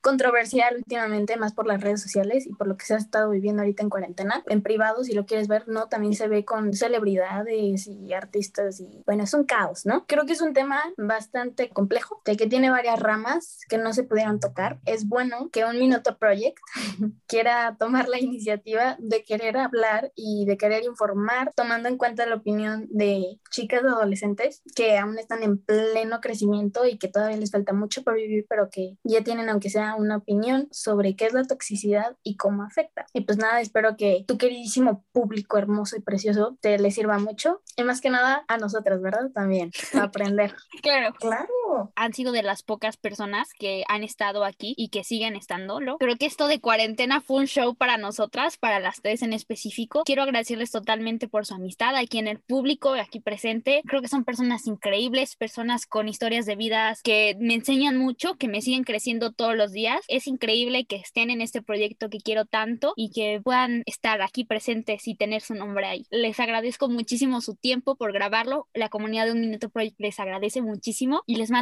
controversial 0.00 0.76
últimamente, 0.76 1.36
más 1.36 1.52
por 1.52 1.66
las 1.66 1.80
redes 1.80 2.02
sociales 2.02 2.46
y 2.46 2.54
por 2.54 2.66
lo 2.66 2.76
que 2.76 2.84
se 2.84 2.94
ha 2.94 2.98
estado 2.98 3.30
viviendo 3.30 3.62
ahorita 3.62 3.82
en 3.82 3.90
cuarentena. 3.90 4.42
En 4.48 4.62
privado, 4.62 5.04
si 5.04 5.12
lo 5.12 5.26
quieres 5.26 5.48
ver, 5.48 5.68
no, 5.68 5.88
también 5.88 6.14
se 6.14 6.28
ve 6.28 6.44
con 6.44 6.72
celebridades 6.72 7.86
y 7.86 8.12
artistas 8.12 8.80
y 8.80 9.02
bueno, 9.06 9.24
es 9.24 9.34
un 9.34 9.44
caos, 9.44 9.86
¿no? 9.86 10.06
Creo 10.06 10.26
que 10.26 10.32
es 10.32 10.40
un 10.40 10.52
tema 10.52 10.82
bastante 10.96 11.68
complejo, 11.82 12.22
de 12.24 12.36
que 12.36 12.46
tiene 12.46 12.70
varias 12.70 13.00
ramas 13.00 13.58
que 13.68 13.76
no 13.76 13.92
se 13.92 14.04
pudieron 14.04 14.38
tocar. 14.38 14.78
Es 14.86 15.08
bueno 15.08 15.50
que 15.50 15.64
un 15.64 15.80
Minuto 15.80 16.16
Project 16.16 16.58
quiera 17.26 17.76
tomar 17.76 18.08
la 18.08 18.20
iniciativa 18.20 18.96
de 19.00 19.24
querer 19.24 19.56
hablar 19.56 20.12
y 20.14 20.44
de 20.46 20.56
querer 20.56 20.84
informar, 20.84 21.52
tomando 21.56 21.88
en 21.88 21.96
cuenta 21.96 22.24
la 22.24 22.36
opinión 22.36 22.86
de 22.90 23.40
chicas 23.50 23.82
adolescentes 23.82 24.62
que 24.76 24.96
aún 24.96 25.18
están 25.18 25.42
en 25.42 25.58
pleno 25.58 26.20
crecimiento 26.20 26.86
y 26.86 26.98
que 26.98 27.08
todavía 27.08 27.36
les 27.36 27.50
falta 27.50 27.72
mucho 27.72 28.04
por 28.04 28.14
vivir, 28.14 28.46
pero 28.48 28.70
que 28.70 28.96
ya 29.02 29.24
tienen, 29.24 29.48
aunque 29.48 29.68
sea 29.68 29.96
una 29.96 30.18
opinión 30.18 30.68
sobre 30.70 31.16
qué 31.16 31.26
es 31.26 31.32
la 31.32 31.42
toxicidad 31.42 32.16
y 32.22 32.36
cómo 32.36 32.62
afecta. 32.62 33.06
Y 33.12 33.22
pues 33.22 33.38
nada, 33.38 33.60
espero 33.60 33.96
que 33.96 34.24
tu 34.28 34.38
queridísimo 34.38 35.04
público 35.10 35.58
hermoso 35.58 35.96
y 35.96 36.00
precioso 36.00 36.56
te 36.60 36.78
le 36.78 36.92
sirva 36.92 37.18
mucho 37.18 37.60
y 37.76 37.82
más 37.82 38.00
que 38.00 38.10
nada 38.10 38.44
a 38.46 38.56
nosotras, 38.58 39.02
¿verdad? 39.02 39.32
También, 39.34 39.72
a 39.94 40.04
aprender. 40.04 40.54
claro. 40.82 41.12
Claro. 41.18 41.48
Han 41.96 42.12
sido 42.12 42.32
de 42.32 42.42
las 42.42 42.62
pocas 42.62 42.96
personas 42.96 43.48
que 43.58 43.84
han 43.88 44.02
estado 44.02 44.44
aquí 44.44 44.74
y 44.76 44.88
que 44.88 45.04
siguen 45.04 45.36
estándolo. 45.36 45.98
Creo 45.98 46.16
que 46.16 46.26
esto 46.26 46.46
de 46.46 46.60
cuarentena 46.60 47.20
fue 47.20 47.38
un 47.38 47.46
show 47.46 47.74
para 47.74 47.96
nosotras, 47.96 48.56
para 48.56 48.80
las 48.80 49.00
tres 49.02 49.22
en 49.22 49.32
específico. 49.32 50.02
Quiero 50.04 50.22
agradecerles 50.22 50.70
totalmente 50.70 51.28
por 51.28 51.46
su 51.46 51.54
amistad 51.54 51.96
aquí 51.96 52.18
en 52.18 52.28
el 52.28 52.40
público, 52.40 52.94
aquí 52.94 53.20
presente. 53.20 53.82
Creo 53.86 54.02
que 54.02 54.08
son 54.08 54.24
personas 54.24 54.66
increíbles, 54.66 55.36
personas 55.36 55.86
con 55.86 56.08
historias 56.08 56.46
de 56.46 56.56
vidas 56.56 57.02
que 57.02 57.36
me 57.40 57.54
enseñan 57.54 57.96
mucho, 57.96 58.34
que 58.34 58.48
me 58.48 58.60
siguen 58.60 58.84
creciendo 58.84 59.32
todos 59.32 59.56
los 59.56 59.72
días. 59.72 60.00
Es 60.08 60.26
increíble 60.26 60.84
que 60.84 60.96
estén 60.96 61.30
en 61.30 61.40
este 61.40 61.62
proyecto 61.62 62.08
que 62.10 62.18
quiero 62.18 62.44
tanto 62.44 62.92
y 62.96 63.10
que 63.10 63.40
puedan 63.42 63.82
estar 63.86 64.22
aquí 64.22 64.44
presentes 64.44 65.06
y 65.08 65.14
tener 65.14 65.42
su 65.42 65.54
nombre 65.54 65.86
ahí. 65.86 66.06
Les 66.10 66.38
agradezco 66.40 66.88
muchísimo 66.88 67.40
su 67.40 67.54
tiempo 67.54 67.96
por 67.96 68.12
grabarlo. 68.12 68.68
La 68.74 68.88
comunidad 68.88 69.26
de 69.26 69.32
Un 69.32 69.40
Minuto 69.40 69.70
Project 69.70 70.00
les 70.00 70.18
agradece 70.20 70.62
muchísimo 70.62 71.22
y 71.26 71.36
les 71.36 71.50
mando 71.50 71.61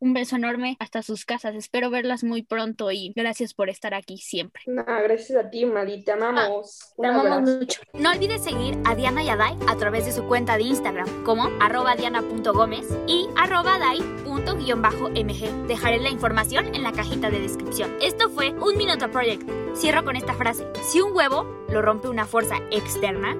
un 0.00 0.14
beso 0.14 0.36
enorme 0.36 0.76
hasta 0.78 1.02
sus 1.02 1.24
casas. 1.24 1.54
Espero 1.54 1.90
verlas 1.90 2.22
muy 2.24 2.42
pronto 2.42 2.90
y 2.90 3.12
gracias 3.16 3.54
por 3.54 3.68
estar 3.68 3.94
aquí 3.94 4.18
siempre. 4.18 4.62
No, 4.66 4.84
gracias 4.84 5.44
a 5.44 5.50
ti, 5.50 5.64
Mali. 5.66 6.04
Te 6.04 6.12
amamos. 6.12 6.94
Te 6.96 7.06
amamos 7.06 7.50
mucho. 7.58 7.80
No 7.94 8.10
olvides 8.10 8.42
seguir 8.42 8.78
a 8.84 8.94
Diana 8.94 9.22
y 9.22 9.28
a 9.28 9.36
Dai 9.36 9.56
a 9.66 9.76
través 9.76 10.06
de 10.06 10.12
su 10.12 10.24
cuenta 10.24 10.56
de 10.56 10.62
Instagram 10.64 11.24
como 11.24 11.48
arroba 11.60 11.96
diana.gómez 11.96 12.86
y 13.06 13.26
arroba 13.36 13.78
dai.mg. 13.78 15.66
Dejaré 15.66 15.98
la 15.98 16.10
información 16.10 16.74
en 16.74 16.82
la 16.82 16.92
cajita 16.92 17.30
de 17.30 17.40
descripción. 17.40 17.96
Esto 18.00 18.30
fue 18.30 18.52
Un 18.52 18.76
Minuto 18.76 19.10
Project. 19.10 19.48
Cierro 19.74 20.04
con 20.04 20.16
esta 20.16 20.34
frase. 20.34 20.66
Si 20.82 21.00
un 21.00 21.14
huevo 21.14 21.44
lo 21.70 21.82
rompe 21.82 22.08
una 22.08 22.26
fuerza 22.26 22.56
externa, 22.70 23.36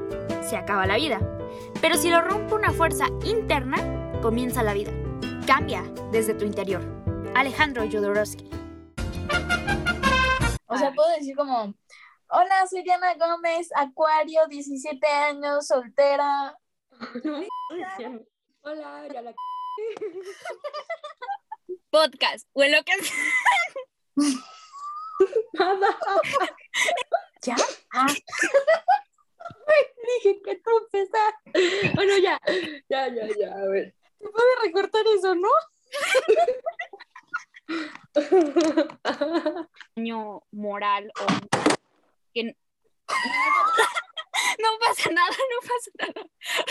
se 0.49 0.57
acaba 0.57 0.87
la 0.87 0.97
vida. 0.97 1.21
Pero 1.81 1.97
si 1.97 2.11
lo 2.11 2.21
rompe 2.21 2.55
una 2.55 2.73
fuerza 2.73 3.07
interna, 3.25 3.77
comienza 4.21 4.63
la 4.63 4.75
vida. 4.75 4.93
Cambia 5.49 5.83
desde 6.13 6.35
tu 6.35 6.45
interior. 6.45 6.83
Alejandro 7.35 7.83
Jodorowsky. 7.91 8.51
O 10.67 10.77
sea, 10.77 10.93
puedo 10.93 11.09
decir 11.17 11.35
como, 11.35 11.75
hola, 12.29 12.67
soy 12.69 12.83
Diana 12.83 13.15
Gómez, 13.15 13.71
Acuario, 13.75 14.47
17 14.47 15.07
años, 15.07 15.67
soltera. 15.67 16.55
Hola, 18.61 19.09
ya 19.11 19.23
la... 19.23 19.35
Podcast. 21.91 22.47
O 22.53 22.63
en 22.63 22.73
lo 22.73 22.85
que 22.85 22.93
Nada. 25.55 25.89
¿Ya? 27.43 27.57
Ah, 27.95 28.07
Dije 30.23 30.43
que 30.45 30.57
tú 30.57 30.71
empezar. 30.77 31.33
Bueno, 31.95 32.19
ya, 32.19 32.39
ya, 32.91 33.09
ya, 33.09 33.27
ya, 33.35 33.55
a 33.55 33.67
ver. 33.69 33.95
¿Se 34.19 34.29
puede 34.29 34.57
recortar 34.63 35.05
eso, 35.17 35.35
no? 35.35 35.49
daño 39.97 40.43
moral 40.53 41.11
o 41.21 41.27
que 42.33 42.45
no 42.45 42.55
pasa 44.81 45.11
nada, 45.11 45.31
no 45.31 45.61
pasa 45.61 45.91
nada. 45.99 46.23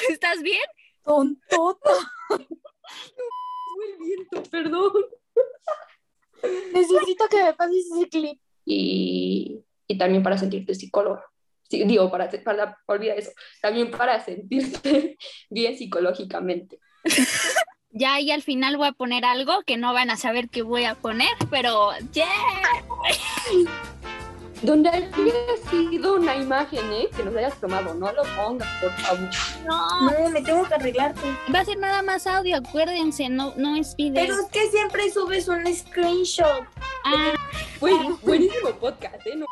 ¿Estás 0.10 0.42
bien? 0.42 0.64
Tontota. 1.04 1.92
El 2.30 3.98
viento, 4.00 4.42
perdón. 4.50 5.06
Necesito 6.74 7.28
que 7.30 7.44
me 7.44 7.54
pases 7.54 7.92
ese 7.92 8.10
clip. 8.10 8.40
Y, 8.66 9.64
y 9.88 9.98
también 9.98 10.24
para 10.24 10.38
sentirte 10.38 10.76
psicóloga. 10.76 11.24
Sí, 11.70 11.84
digo, 11.84 12.10
para, 12.10 12.30
para, 12.44 12.78
olvida 12.86 13.16
eso, 13.16 13.32
también 13.62 13.92
para 13.92 14.24
sentirte 14.24 15.18
bien 15.50 15.78
psicológicamente. 15.78 16.80
Ya 17.92 18.14
ahí 18.16 18.30
al 18.32 18.44
final 18.44 18.78
voy 18.78 18.88
a 18.90 18.92
poner 18.92 19.26
algo 19.26 19.64
que 19.66 19.78
no 19.78 19.92
van 19.94 20.10
a 20.12 20.18
saber 20.18 20.50
qué 20.50 20.62
voy 20.62 20.84
a 20.86 20.94
poner, 20.96 21.30
pero 21.50 21.92
yeah. 22.14 22.26
Donde 24.62 24.90
haya 24.90 25.10
sido 25.70 26.16
una 26.16 26.36
imagen, 26.36 26.92
¿eh? 26.92 27.08
Que 27.16 27.24
nos 27.24 27.36
hayas 27.36 27.60
tomado, 27.60 27.94
no 27.94 28.12
lo 28.12 28.24
pongas, 28.36 28.68
por 28.82 28.92
favor. 28.98 29.30
No, 29.66 30.12
No, 30.12 30.30
me 30.30 30.42
tengo 30.42 30.68
que 30.68 30.74
arreglar. 30.76 31.14
tú. 31.14 31.22
va 31.54 31.60
a 31.60 31.66
ser 31.66 31.78
nada 31.78 32.02
más 32.02 32.26
audio, 32.28 32.58
acuérdense, 32.58 33.30
no, 33.30 33.54
no 33.56 33.76
es 33.76 33.96
video. 33.96 34.24
Pero 34.26 34.34
es 34.42 34.48
que 34.52 34.70
siempre 34.70 35.12
subes 35.12 35.48
un 35.48 35.64
screenshot. 35.74 36.66
Ah, 37.06 37.34
Buen- 37.80 38.18
buenísimo 38.22 38.72
podcast, 38.80 39.26
¿eh? 39.28 39.36
No, 39.38 39.46